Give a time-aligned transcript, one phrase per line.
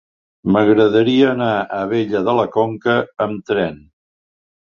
[0.53, 2.95] M'agradaria anar a Abella de la Conca
[3.27, 3.77] amb tren.